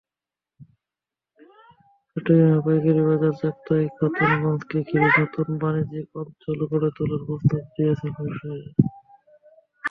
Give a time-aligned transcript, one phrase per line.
[2.11, 8.71] চট্টগ্রামের পাইকারি বাজার চাক্তাই-খাতুনগঞ্জকে ঘিরে নতুন বাণিজ্যিক অঞ্চল গড়ে তোলার প্রস্তাব দিয়েছেন ব্যবসায়ীরা।